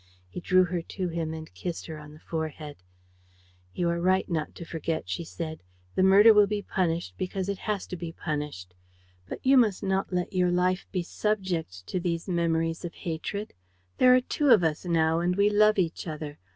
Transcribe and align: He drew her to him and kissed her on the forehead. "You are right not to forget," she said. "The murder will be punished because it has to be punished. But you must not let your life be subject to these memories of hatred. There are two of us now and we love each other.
He 0.27 0.39
drew 0.39 0.63
her 0.63 0.81
to 0.81 1.09
him 1.09 1.31
and 1.31 1.53
kissed 1.53 1.85
her 1.85 1.99
on 1.99 2.11
the 2.13 2.19
forehead. 2.19 2.77
"You 3.71 3.87
are 3.89 4.01
right 4.01 4.27
not 4.27 4.55
to 4.55 4.65
forget," 4.65 5.07
she 5.07 5.23
said. 5.23 5.61
"The 5.93 6.01
murder 6.01 6.33
will 6.33 6.47
be 6.47 6.63
punished 6.63 7.13
because 7.19 7.47
it 7.47 7.59
has 7.69 7.85
to 7.85 7.95
be 7.95 8.11
punished. 8.11 8.73
But 9.29 9.45
you 9.45 9.57
must 9.59 9.83
not 9.83 10.11
let 10.11 10.33
your 10.33 10.49
life 10.49 10.87
be 10.91 11.03
subject 11.03 11.85
to 11.85 11.99
these 11.99 12.27
memories 12.27 12.83
of 12.83 12.95
hatred. 12.95 13.53
There 13.99 14.15
are 14.15 14.21
two 14.21 14.49
of 14.49 14.63
us 14.63 14.85
now 14.87 15.19
and 15.19 15.35
we 15.35 15.51
love 15.51 15.77
each 15.77 16.07
other. 16.07 16.39